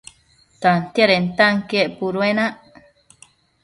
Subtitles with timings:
[0.61, 2.53] Tantiadentanquien puduenac